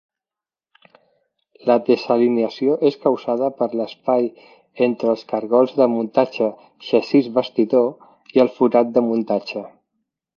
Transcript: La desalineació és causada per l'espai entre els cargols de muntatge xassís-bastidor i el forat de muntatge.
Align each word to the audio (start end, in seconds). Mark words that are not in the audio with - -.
La 1.69 1.73
desalineació 1.89 2.77
és 2.89 2.95
causada 3.03 3.49
per 3.59 3.67
l'espai 3.81 4.25
entre 4.87 5.11
els 5.11 5.23
cargols 5.33 5.75
de 5.81 5.87
muntatge 5.97 6.47
xassís-bastidor 6.89 7.87
i 8.39 8.43
el 8.45 8.51
forat 8.57 8.91
de 8.97 9.05
muntatge. 9.11 9.63